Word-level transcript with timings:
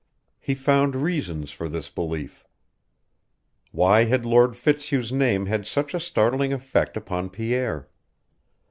He 0.39 0.55
found 0.55 0.95
reasons 0.95 1.51
for 1.51 1.69
this 1.69 1.87
belief. 1.91 2.43
Why 3.71 4.05
had 4.05 4.25
Lord 4.25 4.57
Fitzhugh's 4.57 5.11
name 5.11 5.45
had 5.45 5.67
such 5.67 5.93
a 5.93 5.99
startling 5.99 6.51
effect 6.51 6.97
upon 6.97 7.29
Pierre? 7.29 7.87